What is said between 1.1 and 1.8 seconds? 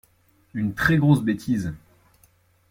bêtise.